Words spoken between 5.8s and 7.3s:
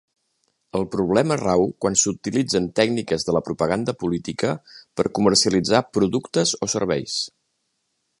productes o serveis.